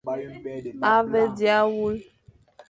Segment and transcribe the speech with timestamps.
[0.91, 2.01] A he dia wule.